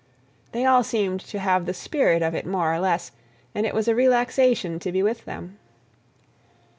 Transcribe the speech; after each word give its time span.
They 0.51 0.65
all 0.65 0.83
seemed 0.83 1.19
to 1.19 1.37
have 1.37 1.67
the 1.67 1.75
spirit 1.75 2.23
of 2.23 2.33
it 2.33 2.43
more 2.47 2.73
or 2.73 2.79
less, 2.79 3.11
and 3.53 3.67
it 3.67 3.75
was 3.75 3.87
a 3.87 3.93
relaxation 3.93 4.79
to 4.79 4.91
be 4.91 5.03
with 5.03 5.25
them. 5.25 5.59